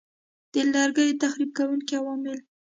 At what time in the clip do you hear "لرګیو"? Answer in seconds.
0.73-1.19